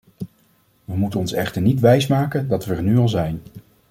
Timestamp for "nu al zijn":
2.83-3.41